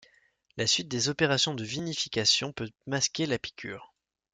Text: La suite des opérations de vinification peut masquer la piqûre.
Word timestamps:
La 0.57 0.65
suite 0.65 0.87
des 0.87 1.09
opérations 1.09 1.53
de 1.53 1.63
vinification 1.63 2.53
peut 2.53 2.71
masquer 2.87 3.27
la 3.27 3.37
piqûre. 3.37 3.93